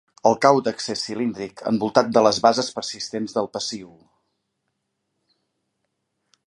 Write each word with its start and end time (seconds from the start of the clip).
El 0.27 0.35
càudex 0.43 0.87
és 0.93 1.03
cilíndric, 1.07 1.61
envoltat 1.71 2.09
de 2.15 2.23
les 2.29 2.39
bases 2.47 2.73
persistents 2.79 3.39
del 3.39 3.51
pecíol. 3.57 3.95